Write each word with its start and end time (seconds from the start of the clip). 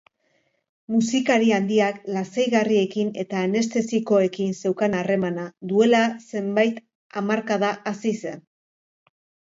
Musikari 0.93 1.51
handiak 1.57 1.99
lasaigarriekin 2.15 3.11
eta 3.25 3.43
anestesikoekin 3.49 4.57
zeukan 4.63 4.95
harremana 5.01 5.45
duela 5.73 6.01
zenbait 6.33 6.81
hamarkada 7.21 7.75
hasi 7.93 8.19
zen. 8.25 8.45